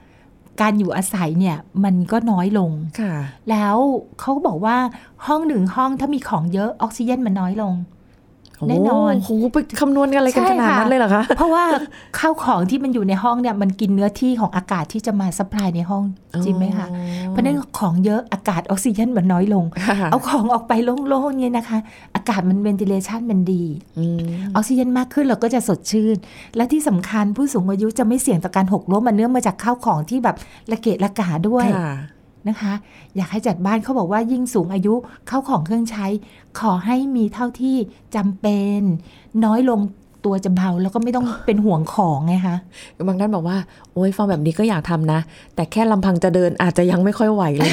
[0.62, 3.16] การอยู่อาศัยเนี่ยมันก็น้อยลงค่ะ
[3.50, 3.78] แล้ว
[4.20, 4.78] เขาก็บอกว่า
[5.28, 7.74] ห้องหนึ่งห้องถ้ามีของเยอะออกซิเจนมันน้อยลง
[8.70, 11.64] แน่นอนโอ้โหไปคำนวณกันอะไรกันใช่ขนาดค่ะนั้นเลยเหรอคะ เพราะว่า
[12.20, 16.04] ข้าวของที่มันอยู่ในห้องเนี่ยมันกินเนื้อที่ของอากาศที่จะมา supply ในห้อง
[16.46, 16.88] จริงไหมคะ
[17.30, 20.74] เพราะฉะนั้นของเยอะอากาศออกซิเจนมันน้อยลงค่ะเอาของออกไป
[21.08, 21.78] โล่งๆเนี่ยนะคะ
[22.16, 23.64] อากาศมัน ventilation มันดี
[24.00, 24.20] อืม
[24.56, 26.16] ออกซิเจนมากขึ้นเราก็จะสดชื่น
[26.56, 30.36] และที่สำคัญผู้สูงอายุจะไม่เสี่ยงต่อการหกล้มมันเนื่องมาจากข้าวของที่แบบ
[30.72, 31.94] ระเกะระกาด้วยค่ะ
[32.50, 32.74] นะคะ
[33.16, 34.94] อยากให้จัดบ้านเขาบอกว่ายิ่งสูงอายุ
[35.30, 36.06] ข้าวของเครื่องใช้
[36.60, 37.76] ขอให้มีเท่าที่
[38.16, 38.80] จำเป็น
[39.46, 39.82] น้อยลง
[40.26, 42.58] ตัวจะเบาแล้วก็ไม่ต้องเป็นห่วงของไงคะ
[43.08, 43.58] บางท่านบอกว่า
[43.94, 45.20] โอ้ยฟังแบบนี้ก็อยากทำนะ
[45.56, 47.72] แต่แค่ลำพังจะเดินอาจจะยังไม่ค่อยไหวเลย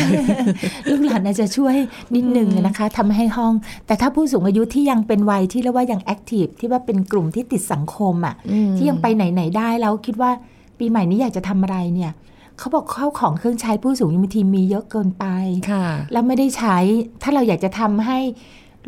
[0.89, 1.75] ลูกหลานอาจจะช่วย
[2.15, 3.53] นิดนึงนะคะทำให้ห้อง
[3.87, 10.31] แต่ถ้าผู้สูงอายุที่ยังเป็นวัยที่เรียกว่ายังแอคทีฟที่ว่าเป็นกลุ่มที่ติดสังคมอะอืมที่ยังไปไหนไหน ๆ ได้แล้วคิดว่า
[10.79, 12.13] ปีใหม่นี้อยากจะทำอะไรเนี่ย
[12.61, 15.27] เขาบอกข้าวของเครื่องใช้ผู้สูงอายุบางทีมีเยอะเกินไป
[15.71, 16.77] ค่ะ แล้วไม่ได้ใช้
[17.23, 18.19] ถ้าเราอยากจะทำให้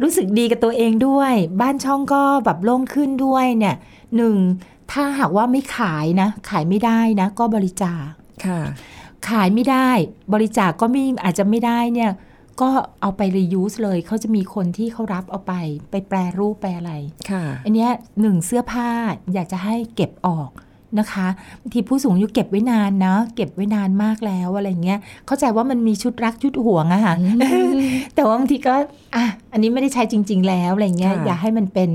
[0.02, 3.76] รู้สึกดีกับตัวเองด้วย บ้านช่องก็แบบโล่งขึ้นด้วยเนี่ย
[4.16, 4.36] หนึ่ง
[4.92, 8.06] ถ้าหากว่าไม่ขายนะ ขายไม่ได้นะ ก็บริจาค
[8.46, 8.60] ค่ะ
[9.28, 9.90] ขายไม่ได้
[10.34, 12.10] บริจาคก็ไม่อาจจะไม่ได้เนี่ย
[12.60, 15.54] ก็เอาไป reuse เลยเขาจะมีคนที่เขารับเอาไป
[15.90, 16.92] ไปแปรรูปไปอะไร
[17.30, 18.88] ค่ะ อันเนี้ยหนึ่งเสื้อผ้า
[19.34, 20.50] อยากจะให้เก็บออก
[20.98, 21.26] นะคะ
[21.60, 27.14] บางทีผู้สูงอายุเก็บไว้นานนะเก็บไว้นานมากแล้วอะไรเงี้ยเข้าใจว่ามันมีชุดรักชุดห่วงอะค่ะ
[28.14, 28.74] แต่ว่าบางทีก็
[29.14, 31.90] อะอันนี้ไม่ได้ใช้จริง ๆ แล้วอะไรเงี้ยค่ะอย่าให้มันเป็น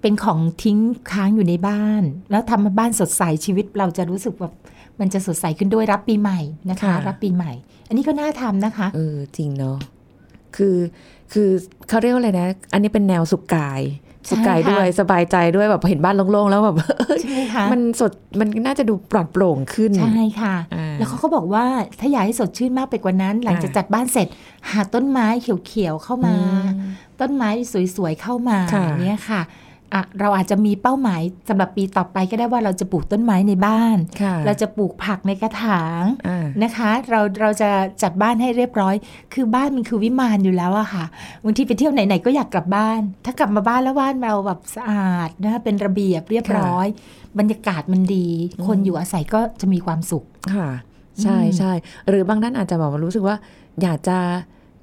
[0.00, 0.78] เป็นของทิ้ง
[1.10, 4.54] ค้างอยู่ในบ้าน แล้วทำให้บ้านสดใสชีวิตเราจะรู้สึกแบบ
[5.00, 7.52] มันจะสดใสขึ้นด้วยรับปีใหม่นะคะ รับปีใหม่
[7.88, 9.76] อันนี้ก็น่าทำนะคะ เออจริงเนาะ
[10.56, 10.76] คือ
[11.32, 11.48] คือ
[11.88, 14.05] เขาเรียกว่าอะไรนะ อันนี้เป็นแนวสุขกายใช่สุข
[14.46, 16.76] กายค่ะด้วยสบายใจด้วยแบบเห็นบ้านโล่งๆแล้วแบบ
[17.20, 21.64] ใช่ไหมคะมันสดมันน่าจะดูปลอดโปร่งขึ้นใช่ค่ะอ่าแล้วเขาก็บอกว่า
[22.00, 24.26] ถ้าอยากให้สดชื่นมากไปกว่านั้น หลังจากอ่าจัดบ้านเสร็จ
[24.70, 26.36] หาต้นไม้เขียวๆเข้ามา
[26.74, 27.48] อืมต้นไม้
[27.96, 29.65] สวยๆเข้ามาค่ะอย่างเนี้ยค่ะอะ
[30.20, 37.70] เราอาจจะมีเป้าหมายสำหรับปีต่อไปก็ได้ว่าเราจะปลูกต้นไม้ในบ้านค่ะเราจะปลูกผักในกระถางอ่านะคะ เราเราจะ
[38.02, 38.94] จัดบ้านให้เรียบร้อย
[39.34, 41.04] คือบ้านมันคือวิมานอยู่แล้วอะค่ะ
[41.44, 46.86] บางทีไปเที่ยวไหนๆก็อยากกลับบ้าน ถ้ากลับมาบ้านแล้วบ้านเราแบบสะอาดนะคะเป็นระเบียบเรียบร้อย
[47.38, 48.26] บรรยากาศมันดี
[48.66, 50.68] คนอยู่อาศัยก็จะมีความสุขค่ะ
[51.22, 51.72] ใช่อืมใช่
[52.08, 53.36] หรือบางท่านอาจจะแบบว่ารู้สึกว่า
[53.82, 54.18] อยากจะ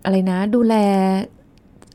[0.06, 0.76] อะไรนะ ดูแล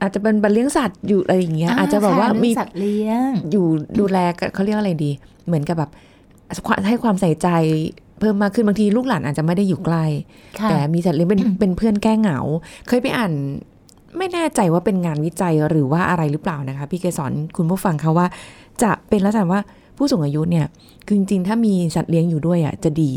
[0.01, 3.67] อาจจะเป็นบันเลี้ยงสัตว์อยู่อะไรอย่างเงี้ยอาจจะแบบว่าค่ะมีเรื่องสัตว์เลี้ยงอยู่
[4.01, 5.11] ดูแลกันเขาเรียกอะไรดี
[5.47, 5.91] เหมือนกับแบบ
[6.89, 7.49] ให้ความใส่ใจ
[8.21, 10.05] เพิ่มมากขึ้นบางทีลูกหลานอาจจะไม่ได้อยู่ใกล้
[10.61, 12.39] ค่ะแต่มีสัตว์เลี้ยงเป็นเป็นเพื่อนแก้เหงา
[12.89, 13.33] เคยไปอ่าน
[14.19, 18.27] ไม่แน่ใจว่าเป็นงานวิจัยหรือว่าอะไรหรือเปล่านะคะ พี่เคยสอนคุณผู้ฟังเขาว่า
[18.83, 19.61] จะเป็นลักษณะว่า
[19.97, 20.67] ผู้สูงอายุเนี่ย
[21.07, 23.13] คือจริงๆถ้ามีสัตว์เลี้ยงอยู่ด้วยอะจะดี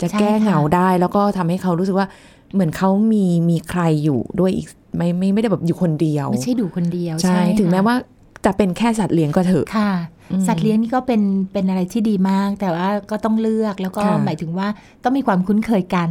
[0.00, 2.06] จะแก้เหงาได้แล้วก็ทำให้เขารู้สึกว่า
[2.54, 7.96] เหมือนเขามีมีใครอยู่ด้วยอีก ไม่ไม่ไม่ได้แบบอยู่คนเดียว ไม่ใช่ดูคนเดียวใช่ถึงแม้ค่ะว่า
[8.44, 9.92] จะเป็นแค่สัตว์เลี้ยงก็เถอะค่ะ
[10.30, 14.68] อืมสัตว์เลี้ยงนี่ก็เป็นเป็นอะไรที่ดีมาก แต่ว่าก็ต้องเลือกแล้วก็ค่ะหมายถึงว่า
[15.04, 16.08] ต้องมีความคุ้นเคยกัน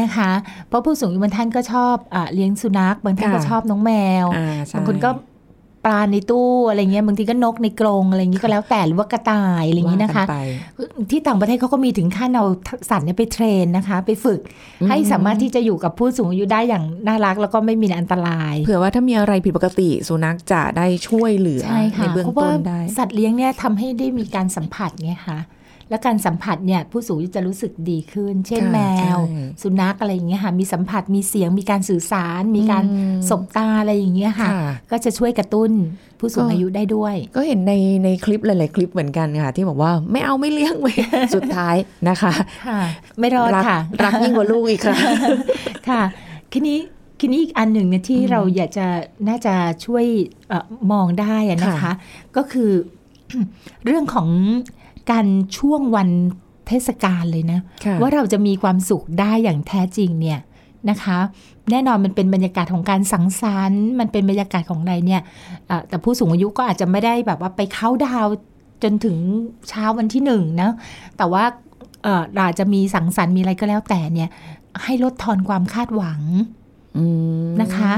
[0.00, 0.30] นะคะ
[0.68, 3.92] เพราะผู้สูงอายุบางท่านก็ชอบอะเลี้ยงสุนัขบางท่านก็ชอบน้องแม
[4.24, 5.10] วอ่าใช่บางคนก็
[5.84, 10.38] ปลาในตู้อะไรเงี้ยบางทีก็นกในกรงอะไรเงี้ยก็แล้วแต่หรือว่ากระต่ายอะไรอย่างงี้นะคะว่ากัไป
[11.10, 12.46] ที่ต่างประเทศเขาก็มีถึงขั้นเอา
[12.90, 14.40] สัตว์เนี่ยไปเทรนนะคะ ไปฝึก
[14.88, 25.38] ให้สามารถที่จะอยู่กับผู้สูงอายุได้อย่างน่ารักแล้วก็ไม่มีอันตราย เผื่อว่าถ้ามีอะไรผิดปกติสุนัขจะได้ช่วยเหลือใช่ค่ะในเบื้องเพราะต้ว่านได้สัตว์เลี้ยงเนี่ยทำให้ได้มีการสัมผัสไงคะ
[25.90, 28.78] และการสัมผัสเนี่ยผู้สูงอายุจะรู้สึกดีขึ้น เช่นค่ะแม
[29.16, 32.84] วใช่สุนัขอะไรอย่างเงี้ยค่ะมีสัมผัสมีเสียงมีการสื่อสาร มีการ
[33.28, 35.70] สบตาอะไรอย่างเงี้ยค่ะค่ะก็จะช่วยกระตุ้น
[36.18, 37.72] ผู้สูงก็อายุได้ด้วย ก็เห็นใน
[38.04, 40.92] ในคลิปหลาย ๆ คลิปเหมือนกันค่ะ ที่บอกว่าไม่เอาไม่เลี้ยงไว้
[41.34, 41.76] สุดท้าย
[42.08, 42.32] นะคะ
[42.68, 42.80] ค่ะ
[43.18, 44.96] ไม่รอดรักค่ะรักยิ่งกว่าลูกอีกค่ะ
[45.88, 46.02] ค่ะ
[46.52, 46.78] ทีนี้
[47.20, 48.86] ทีนี้อีกอันหนึ่งเนี่ยที่เราอยากจะ
[49.28, 50.04] น่าจะช่วย
[50.48, 51.92] เออมองได้อะนะคะค่ะ
[52.36, 52.70] ก็คือ
[53.84, 54.28] เรื่องของ
[55.10, 55.26] การ
[55.58, 56.08] ช่วงวัน
[56.68, 60.40] เทศกาลเลยนะค่ะว่าเราจะมีความสุขได้อย่างแท้จริงเนี่ย
[60.90, 61.18] นะคะ
[61.70, 65.22] แน่นอนมันเป็นบรรยากาศของการสังสรรค์ มันเป็นบรรยากาศของอะไรเนี่ย
[65.66, 68.34] เอ่อแต่ผู้สูงอายุก็อาจจะไม่ได้แบบว่าไปเข้าน์ดาวน์
[68.82, 69.16] จนถึง
[69.68, 70.70] เช้าวันที่หนึ่งนะ
[71.18, 71.44] แต่ว่า
[72.02, 74.28] เอ่อเราอาจจะมีสังสรรค์มีอะไรก็แล้วแต่เนี่ย
[74.84, 76.57] ให้ลดทอนความคาดหวังอืม
[77.60, 77.92] นะคะ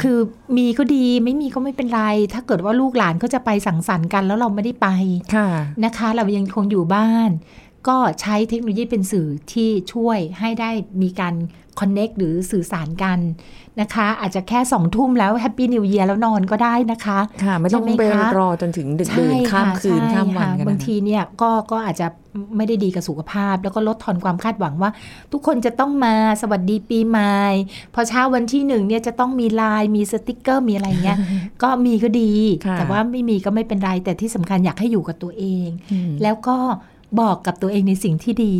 [0.00, 0.18] คือ
[0.56, 2.02] มีก็ดีไม่มีก็ไม่เป็นไร
[2.34, 4.88] ถ้าเกิดว่าลูกหลานเขาจะไปสังสรรค์กันแล้วเราไม่ได้ไป
[5.34, 5.48] ค่ะ
[5.84, 7.30] นะคะ เรายังคงอยู่บ้าน
[7.88, 10.70] ก็ใช้เทคโนโลยีเป็นสื่อที่ช่วยให้ได้
[11.02, 11.34] มีการ
[11.80, 13.18] connect หรือสื่อสารกัน
[13.80, 22.06] นะคะ อาจจะแค่สองทุ่มแล้ว Happy New Year แล้วนอนก็ได้นะคะ ค่ะ ไม่ต้องใช่ไหมไปคะรอจนถึงดึกดื่นข้ามคืนใช่ข้ามวันค่ะกันนะบางทีเนี่ยก็ก็อาจจะ
[22.56, 24.90] ไม่ได้ดีกับสุขภาพ แล้วก็ลดทอนความคาดหวังว่า
[25.32, 27.36] ทุกคนจะต้องมาสวัสดีปีใหม่
[27.94, 31.18] พอเช้าวันที่หนึ่งเนี่ยจะต้องมีไลน์มีสติกเกอร์มีอะไรเงี้ย
[31.62, 32.32] ก็มีก็ดี
[32.66, 36.56] ค่ะแต่ว่าไม่มีก็ไม่เป็นไรแต่ที่สำคัญอยากให้อยู่กับตัวเองอืมแล้วก็
[37.20, 38.56] บอกกับตัวเองในสิ่งที่ดี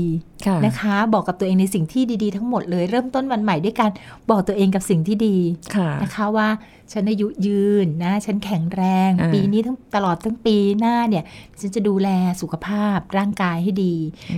[0.46, 3.90] ค่ะนะคะ บอกกับตัวเองในสิ่งที่ดีๆ ทั้งหมดเลย เริ่มต้นวันใหม่ด้วยการ
[4.30, 5.36] บอกตัวเองกับสิ่งที่ดี
[5.76, 6.48] ค่ะนะคะว่า
[6.92, 11.24] ฉันอายุยืนนะ ฉันแข็งแรงอ่าปีนี้ทั้งตลอดทั้งปีหน้าเนี่ย
[11.60, 12.08] ฉันจะดูแล
[12.40, 13.94] สุขภาพร่างกายให้ดี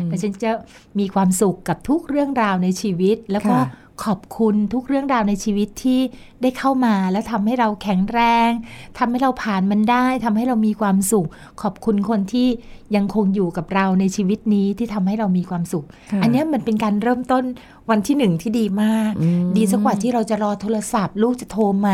[0.07, 0.51] และฉันจะ
[0.99, 6.01] มีความสุขกับทุกเรื่องราวในชีวิตแล้วก็ค่ะ ขอบคุณทุกเรื่องราวในชีวิตที่
[6.43, 8.51] ได้เข้ามาแล้วทำให้เราแข็งแรง
[8.99, 11.29] ทำให้เราผ่านมันได้ทำให้เรามีความสุข
[11.63, 12.49] ขอบคุณคนที่
[12.97, 17.45] ยังคงอยู่กับเราในชีวิตนี้ที่ทำให้เรามีความสุขค่ะอันเนี้ยมันเป็นการเริ่มต้น
[17.91, 21.91] วันที่หนึ่งที่ดีมากอืมดีสักกว่าที่เราจะรอโทรศัพท์ ลูกจะโทรไหม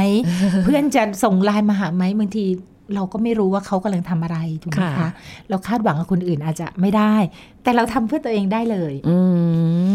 [0.64, 2.46] เพื่อนจะส่งไลน์มาหาไหมบางที
[2.94, 5.10] เราก็ไม่รู้ว่าเขากำลังทำอะไรถูกไหมค่ะคะ
[5.50, 7.14] เราคาดหวังกับคนอื่นอาจจะไม่ได้
[7.62, 9.18] แต่เราทำเพื่อตัวเองได้เลยอื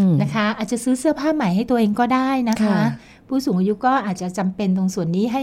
[0.06, 2.82] มนะคะ อาจจะซื้อเสื้อผ้าใหม่ให้ตัวเองก็ได้นะคะค่ะ
[3.28, 5.42] ผู้สูงอายุก็อาจจะจำเป็นตรงส่วนนี้ให้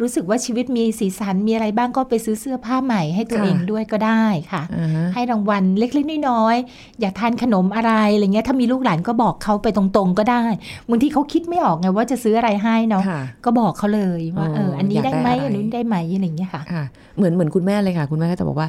[0.00, 10.42] รู้สึกว่าชีวิตมีสีสันมีอะไรบ้างก็ไปซื้อเสื้อผ้าใหม่ให้ตัวเองด้วยก็ได้ค่ะอ่าฮะให้รางวัลเล็กๆน้อยๆอยากทานขนมอะไรอะไรเงี้ยถ้ามีลูกหลานก็บอกเขาไปตรงๆก็ได้
[10.88, 16.84] บางทีเขาคิดไม่ออกไงว่าจะซื้ออะไรให้เนาะค่ะก็บอกเขาเลยว่าอ๋อเอออันนี้อยากได้ได้ไหมอะไรอันนู้นได้ไหมอะไรอย่างเงี้ยค่ะค่ะ
[17.16, 18.68] เหมือนเหมือนคุณแม่เลยค่ะ คุณแม่ก็จะบอกว่า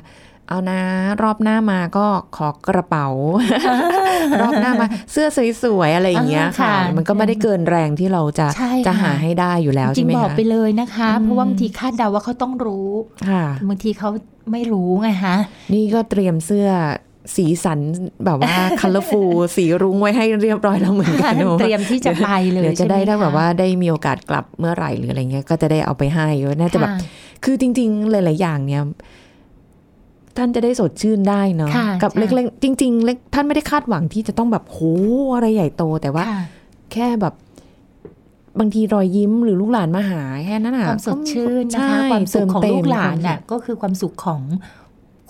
[0.50, 0.80] เอานะ
[1.24, 2.06] รอบหน้ามาก็
[2.38, 3.08] ขอกระเป๋า
[4.42, 5.28] รอบหน้ามาเสื้อ
[5.64, 12.90] สวยๆอะไรอย่างเงี้ยอ่าค่ะค่ะ มันก็ไม่ได้เกินแรงที่เราจะใช่จะค่ะหาให้ได้อยู่แล้วจใช่ริงไหมๆบอกคะไปเลยนะคะอืมเพราะว่าบางทีคาดเดาว่าเขาต้องรู้
[13.30, 14.10] ค่ะบางทีเขา
[14.52, 15.36] ไม่รู้ไงคะ
[15.74, 16.68] นี่ก็เตรียมเสื้อ
[17.36, 17.80] สีสัน
[18.26, 26.28] แบบว่า colorful สีรุ้งไว้ให้เรียบร้อยแล้วเหมือนกันเตรียมที่จะไปเลยเดี๋ยวจะได้ใช่หมถ้าแบบคว่าได้มีโอกาสกลับเมื่อไหร่หรืออะไรเงี้ยก็จะได้เอาไปให้
[26.60, 27.00] น่าจะแบบค่ะ
[27.44, 28.82] คือจริง ๆ หลายๆอย่างเนี่ย
[30.38, 34.80] ท่านจะได้สดชื่นได้เนาะค่ะกับใช่เล็กๆจริงๆเล็กท่านไม่ได้คาดหวังที่จะต้องแบบโห
[35.36, 36.42] อะไรใหญ่โต แต่ว่าค่ะ
[36.94, 37.34] แค่แบบ
[38.60, 44.42] บางทีรอยยิ้มหรือลูกหลานมาหาแค่นั้นอะความสดชื่นใช่นะคะความสุขของเติมเต็มลูกหลานน่ะความสุขก็คือความสุขของ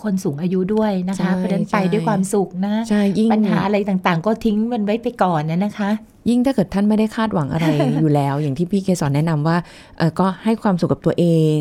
[0.03, 5.89] คนสูงอายุด้วยนะใช่คะเพราะฉะนั้นไปใช่ด้วยความสุขนะใช่ยิ่งปัญหาอะไรต่างๆ ก็ทิ้งมันไว้ไปก่อนนะนะคะ
[6.29, 7.67] ยิ่งถ้าเกิดท่านไม่ได้คาดหวังอะไร
[7.99, 9.57] อยู่แล้ว อย่างที่พี่เกสรแนะนำว่า
[9.97, 11.57] เออก็ให้ความสุขกับตัวเอง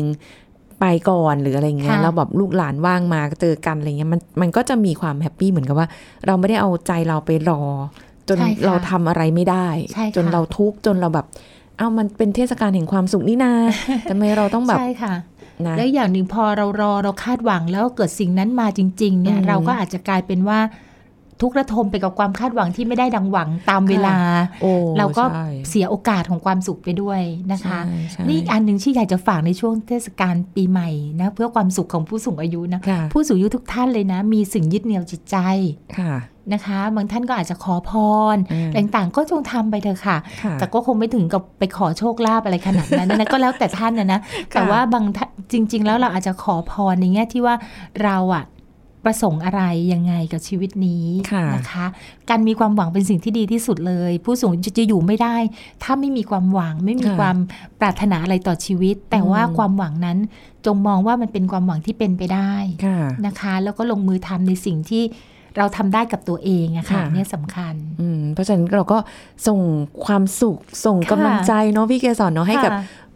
[0.79, 5.87] ไปก่อนหรืออะไรเงี้ยค่ะแล้วแบบลูกหลานว่างมาเจอกันอะไรเงี้ยมันมันก็จะมีความ happy เหมือนกับว่า
[6.25, 7.61] เราไม่ได้เอาใจเราไปรอ
[8.27, 11.25] จนใช่ค่ะเราทำอะไรไม่ได้ใช่ค่ะจนเราทุกข์จนเราแบบ
[11.77, 13.53] เอ้ามันเป็นเทศกาลแห่งความสุขนี่นา
[14.09, 15.13] ทำไมเราต้องแบบใช่ค่ะ
[15.65, 20.59] นะแล้วอย่างหนึ่งพอเรารอเราคาดหวังแล้วเกิดสิ่งนั้นมาจริง ๆ เนี่ยอืมเราก็อาจจะกลายเป็นว่า
[21.43, 24.17] ทุกข์ระทมไปกับความคาดหวังที่ไม่ได้ดังหวังตามเวลา
[24.61, 30.89] โอ้เราก็ใช่เสียโอกาสของความสุขไปด้วยนะคะใช่ใช่นี่อีกอันหนึ่งที่อยากจะฝากในช่วงเทศกาลปีใหม่
[31.21, 35.37] นะเพื่อความสุขของผู้สูงอายุนะค่ะผู้สูงอายุทุกท่านเลยนะ มีสิ่งยึดเหนี่ยวจิตใจ
[35.99, 36.13] ค่ะ
[36.53, 37.91] นะคะ บางท่านก็อาจจะขอพ
[38.35, 44.19] รอืมอะไรต่างๆ ก็จงทำไปเถอะค่ะค่ะ แต่ก็คงไม่ถึงกับไปขอโชคลาภอะไรขนาดนั้นนะก็แล้วแต่ท่านนะนะ
[44.53, 47.55] แต่ว่าบางท่านจริง ๆ แล้วเราอาจจะขอพรในแง่ที่ว่า
[48.03, 48.43] เราอะ
[49.05, 49.61] ประสงค์อะไร
[49.93, 51.85] ยังไงกับชีวิตนี้ค่ะนะคะ
[52.29, 55.35] การมีความหวังเป็นสิ่งที่ดีที่สุดเลย ผู้สูงจะจะอยู่ไม่ได้
[55.83, 57.37] ถ้าไม่มีความหวังไม่มีค่ะความ
[57.79, 60.17] ปรารถนาอะไรต่อชีวิต แต่ว่าอืมความหวังนั้น
[60.65, 62.53] จงมองว่ามันเป็นความหวังที่เป็นไปได้
[62.85, 65.03] ค่ะนะคะ แล้วก็ลงมือทำในสิ่งที่
[65.57, 68.97] เราทำได้กับตัวเองอะค่ะค่ะเนี่ยสำคัญอืมเพราะฉะนั้นเราก็
[69.47, 69.59] ส่ง
[70.05, 72.71] ความสุขส่งค่ะกำลังใจเนาะพี่เกสรเนาะให้กับ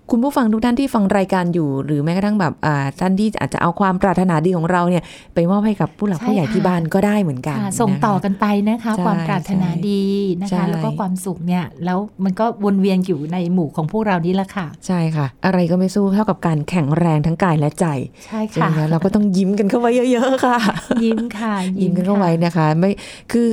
[0.08, 10.04] ค่ะคุณผู้ฟังทุกท่านที่ฟังรายการอยู่ หรือแม้กระทั่งแบบอ่าท่านที่อาจจะเอาความปรารถนาดีของเราเนี่ยไปมอบให้กับผู้หลักใช่ผู้ใหญ่ค่ะที่บ้านก็ได้เหมือนกันค่ะส่งนะคะต่อกันไปนะคะใช่ความปรารถนาดี
[10.42, 17.86] นะใช่คะแล้วก็ความสุขเนี่ยแล้วมันก็วนเวียนอยู่ในหมู่ของพวกเรานี่แหละค่ะ ใช่ค่ะ อะไรก็ไม่สู้เท่ากับการแข็งแรงทั้งกายและใจ
[18.26, 20.58] ใช่ใช่ไหค่ะมเราก็ต้องยิ้มกันเข้าไว้เยอะ ๆ ค่ะ
[21.04, 22.92] ยิ้มค่ะ ยิ้มกันเข้าไว้ค่ะนะคะ ไม่
[23.32, 23.50] คือ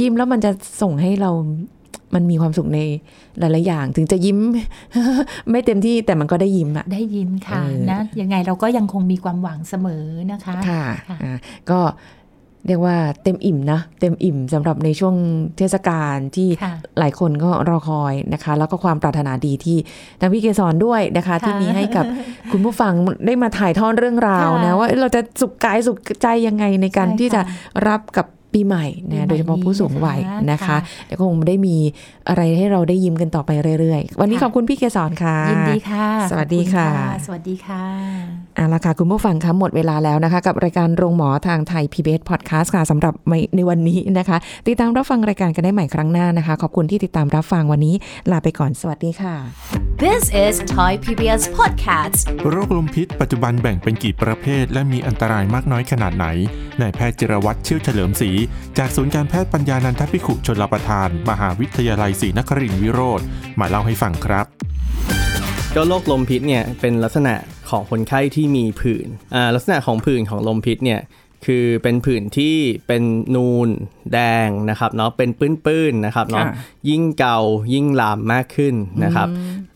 [0.00, 0.50] ยิ้มแล้วมันจะ
[0.82, 1.30] ส่งให้เรา
[2.14, 2.78] มันมีความสุขใน
[3.38, 4.38] หลายๆอย่าง ถึงจะยิ้ม
[5.50, 11.32] ไม่เต็มที่แต่มันก็ได้ยิ้มอะได้ยิ้มค่ะเออนะยังไงเราก็ยังคงมีความหวังเสมอนะคะค่ะค่ะอ่า
[11.70, 11.80] ก็
[12.66, 15.14] เรียกว่าเต็มอิ่มนะ เต็มอิ่มสำหรับในช่วง
[15.58, 19.78] เทศกาลที่ค่ะหลายคนก็รอคอยนะคะ แล้วก็ความปรารถนาดีที่
[20.20, 22.04] ทางพี่เกสรด้วยนะคะ ที่มีให้กับ
[22.52, 22.92] คุณผู้ฟัง
[23.26, 31.76] ได้มาถ่ายทอดเรื่องราวนะค่ะว่าเอ้ยเราจะสุขกายสุขใจยังไงในการใช่ที่จะค่ะรับกับ ปีใหม่ปีใหม่นะโดยเฉพาะผู้สูงวัยนี้นะนะคะคะเดี๋ยวคงได้มี
[32.28, 36.88] อะไรให้เราได้ยิ้มกันต่อไปเรื่อยๆ วันนี้ค่ะขอบคุณพี่เกสรค่ะ ยินดีค่ะ สวัสดีขอบณค่ะ
[37.26, 37.84] สวัสดีค่ะ
[38.56, 43.14] เอาละค่ะคุณผู้ฟังคะหมดเวลาแล้วนะคะ กับรายการโรงหมอทางไทย PBS Podcast ค่ะสำหรับ
[43.56, 44.36] ในวันนี้นะคะ
[44.68, 47.94] ติดตามรับฟังรายการกันได้ใหม่ครั้งหน้านะคะ ขอบคุณที่ติดตามรับฟังวันนี้
[48.30, 49.34] ลาไปก่อนสวัสดีค่ะ
[50.04, 56.26] This is Thai PBS Podcast โรคลมพิษปัจจุบันแบ่งเป็นกี่ประเภท และมีอันตรายมากน้อยขนาดไหน
[56.80, 58.30] นายแพทย์จิรวัตรเชี่ยวเฉลิมศรี
[58.78, 63.20] จากศูนย์การแพทย์ปัญญานันทพิขุชนลประทาน มหาวิทยาลัยศรีนครินทรวิโรธ
[63.60, 64.46] มาเล่าให้ฟังครับ
[65.74, 67.34] ก็โรคลมพิษเนี่ยเป็นลักษณะ
[67.70, 71.00] ของคนไข้ที่มีผื่นอ่าลักษณะของผื่นของลมพิษเนี่ย
[71.46, 73.02] คือเป็นผื่นที่เป็น
[73.34, 73.68] นูน
[74.12, 76.52] แดงนะครับเนาะเป็นปื้นๆนะครับเนาะค่ะ
[76.88, 77.38] ยิ่งเกา
[77.74, 78.74] ยิ่งลามมากขึ้น
[79.04, 79.28] นะครับ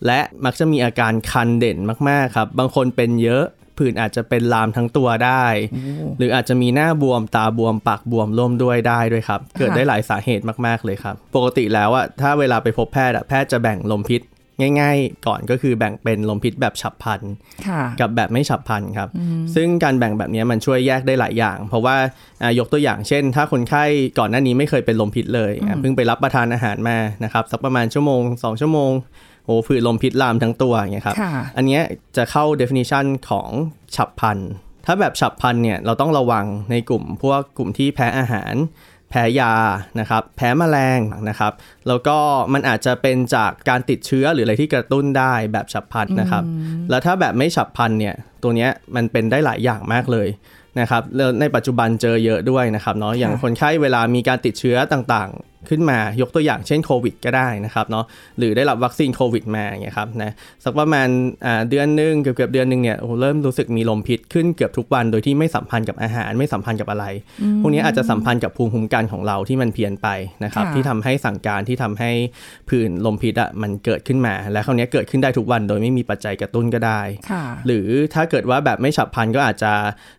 [0.05, 1.77] และมักจะมีอาการคันเด่น
[2.09, 3.45] มากๆครับ บางคนเป็นเยอะ
[3.79, 5.45] ผื่นอาจจะเป็นลามทั้งตัวได้
[6.17, 14.23] หรืออาจจะมีหน้าบวมตาบวมปากบวมร่วมด้วยได้ด้วยครับ เกิดได้หลายสาเหตุมากๆเลยครับ ปกติแล้วอะถ้าเวลาไปพบแพทย์อะแพทย์จะแบ่งลมพิษ
[14.79, 17.21] ง่ายๆ ก่อนก็คือแบ่งเป็นลมพิษแบบฉับพลัน
[17.67, 19.09] ค่ะกับแบบไม่ฉับพลันครับ
[19.55, 21.95] ซึ่งการแบ่งแบบนี้มันช่วยแยกได้หลายอย่าง เพราะว่า
[22.41, 23.83] อ่ายกตัวอย่างเช่น ถ้าคนไข้
[24.19, 28.91] ก่อนหน้านี้ไม่เคยเป็นลมพิษเลยอะเพิ่งไปรับประทานอาหารมานะครับสักประมาณชั่วโมง 2 ชั่วโมง
[29.47, 31.83] โอ้ผื่นลมพิษลามทั้งตัวอย่างเงี้ยครับค่ะอันเนี้ย
[32.17, 33.49] จะเข้า definition ของ
[33.95, 34.37] ฉับพลัน
[34.85, 38.55] ถ้าแบบฉับพลันเนี่ยเราต้องระวังในกลุ่มพวกกลุ่มที่แพ้อาหาร
[39.09, 39.53] แพ้ยา
[39.99, 41.53] นะครับ แพ้แมลงนะครับ
[41.87, 42.17] แล้วก็
[42.53, 46.43] มันอาจจะเป็นจากการติดเชื้อหรืออะไรที่กระตุ้นได้แบบฉับพลันนะครับ
[46.89, 50.27] แล้วถ้าแบบไม่ฉับพลันเนี่ยตัวเนี้ยมันเป็นได้หลายอย่างมากเลย
[50.79, 58.05] นะครับแล้วในปัจจุบันเจอเยอะด้วยนะครับเนาะอย่างคนไข้เวลามีการติดเชื้อต่างๆ ขึ้นมายกตัวอย่างเช่นโควิดก็ได้นะครับเนาะ
[58.37, 60.31] หรือได้รับวัคซีนโควิดมาอย่างเงี้ยครับนะ
[60.63, 61.07] สักประมาณ
[61.45, 67.05] อ่าเดือนหนึ่งเกือบเกือบๆเดือนหนึ่งเนี่ยโอ้โหเริ่มรู้สึกมีลมพิษขึ้นเกือบทุกวันโดยที่ไม่สัมพันธ์กับอาหารไม่สัมพันธ์กับอะไร
[67.61, 70.07] พวกนี้อาจจะสัมพันธ์กับภูมิคุ้มกันของเราที่มันเพี้ยนไป
[70.43, 72.11] นะครับค่ะที่ทำให้สั่งการที่ทำให้
[72.69, 79.73] ผื่นลมพิษอะมันเกิดขึ้นมา และคราวนี้เกิดขึ้นได้ทุกวัน โดยไม่มีปัจจัยกระตุ้นก็ได้ค่ะหรือถ้าเกิดว่าแบบไม่ฉับพลันก็อาจจะ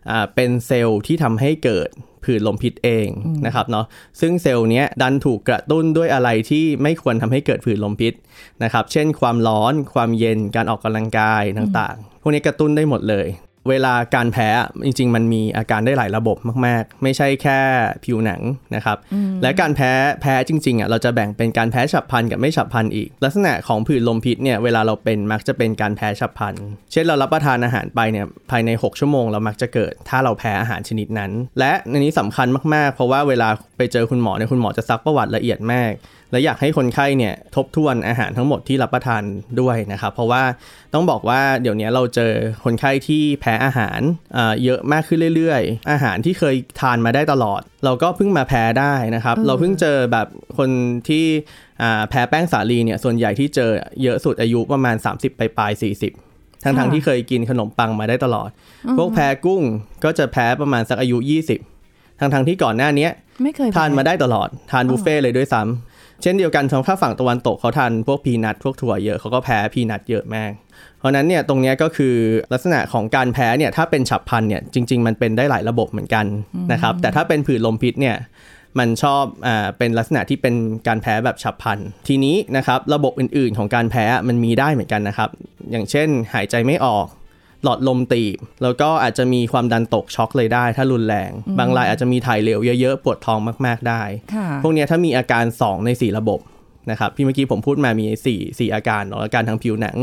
[0.09, 1.89] อ่าเป็นเซลล์ที่ทำให้เกิด
[2.23, 3.07] ผื่นลมพิษเอง
[3.45, 3.85] นะครับเนาะ
[4.19, 8.13] ซึ่งเซลล์เนี้ยดันถูกกระตุ้นด้วยอะไรที่ไม่ควรทำให้เกิดผื่นลมพิษ
[8.63, 13.27] นะครับ เช่นความร้อนความเย็นการออกกำลังกายต่างๆ พวกนี้กระตุ้นได้หมดเลย
[13.69, 17.59] เวลาการแพ้อะจริง ๆ มันมีอาการได้หลายระบบมาก ๆ ไม่ใช่แค่
[18.05, 18.41] ผิวหนัง
[18.75, 18.97] นะครับ
[19.41, 26.53] และการแพ้แพ้จริงๆอะเราจะแบ่งเป็นการแพ้ฉับพลันกับไม่ฉับพลันอีก ลักษณะของผื่นลมพิษเนี่ยเวลาเราเป็นมักจะเป็นการแพ้ฉับพลัน
[26.91, 35.91] เช่นเรารับประทานอาหารไปเนี่ยภายใน 6 ชั่วโมงเรามักจะเกิด ถ้าเราแพ้อาหารชนิดนั้น และในนี้สำคัญมากๆ เพราะว่าเวลาไปเจอคุณหมอเนี่ยคุณหมอจะซักประวัติละเอียดมาก
[36.31, 39.21] และอยากให้คนไข้เนี่ยทบทวนอาหารทั้งหมดที่รับประทาน
[39.61, 40.43] ด้วยนะครับ เพราะว่า
[40.93, 43.99] ต้องบอกว่าเดี๋ยวนี้เราเจอคนไข้ที่แพ้อาหาร
[44.37, 50.69] อ่าเยอะมากขึ้นเรื่อยๆ อาหารที่เคยทานมาได้ตลอด เราก็เพิ่งมาแพ้ได้นะครับ เราเพิ่งเจอแบบคน
[51.09, 51.25] ที่
[51.81, 53.71] อ่าแพ้แป้งสาลีเนี่ยส่วนใหญ่ที่เจอ
[54.03, 55.81] เยอะสุดอายุประมาณ 30ไปปลายๆ
[56.21, 58.49] 40ทั้งๆค่ะที่เคยกินขนมปังมาได้ตลอด
[58.97, 59.61] พวกแพ้กุ้ง
[60.03, 61.17] ก็จะแพ้ประมาณสักอายุ
[61.69, 63.11] 20 ทั้งๆที่ก่อนหน้าเนี้ย
[63.43, 65.88] ไม่เคยทานมาได้ตลอด ทานบุฟเฟ่ต์เลยด้วยซ้ำ
[66.21, 70.51] เช่นเดียวกันสำหรับถ้าฝั่งตะวันตกเขาทานพวกพีนัทพวกถั่วเยอะเขาก็แพ้พีนัทเยอะมาก
[70.99, 72.15] เพราะฉะนั้นเนี่ยตรงเนี้ยก็คือ
[72.53, 76.25] ลักษณะของการแพ้เนี่ยถ้าเป็นฉับพลันเนี่ยจริง ๆ มันเป็นได้หลายระบบเหมือนกัน
[76.71, 78.15] นะครับแต่ถ้าเป็นผื่นลมพิษเนี่ย
[78.79, 80.55] มันชอบอ่าเป็นลักษณะที่เป็น
[80.87, 85.29] การแพ้แบบฉับพลัน ทีนี้นะครับระบบอื่นๆ ของการแพ้มันมีได้เหมือนกันนะครับ
[85.71, 87.07] อย่างเช่นหายใจไม่ออก
[87.63, 94.01] หลอดลมตีบ แล้วก็อาจจะมีความดันตกช็อกเลยได้ ถ้ารุนแรง บางรายอาจจะมีถ่ายเหลวเยอะๆ ปวดท้องมาก ๆได้
[94.35, 96.39] ค่ะพวกเนี้ยถ้ามีอาการ 2 ใน 4 ระบบ
[96.91, 99.97] นะครับที่เมื่อกี้ผมพูดมามี 4 4 อาการเนาะอาการทางผิวหนัง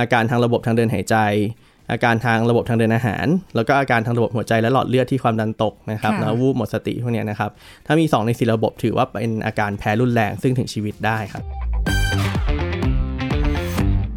[0.00, 1.16] อาการทางระบบทางเดินหายใจ
[1.92, 7.50] อาการทางระบบทางเดินอาหาร แล้วก็อาการทางระบบหัวใจและหลอดเลือดที่ความดันตกนะครับค่ะแล้ววูบหมดสติพวกเนี้ยนะครับ
[7.86, 11.44] ถ้ามี 2 ใน 4 ระบบถือว่าเป็นอาการแพ้รุนแรงซึ่งถึงชีวิตได้ครับ